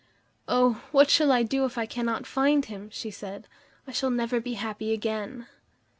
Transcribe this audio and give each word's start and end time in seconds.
"Oh! 0.47 0.81
what 0.91 1.11
shall 1.11 1.31
I 1.31 1.43
do 1.43 1.63
if 1.63 1.77
I 1.77 1.85
cannot 1.85 2.25
find 2.25 2.65
him?" 2.65 2.89
she 2.91 3.11
said. 3.11 3.47
"I 3.85 3.91
shall 3.91 4.09
never 4.09 4.39
be 4.41 4.53
happy 4.55 4.93
again." 4.93 5.45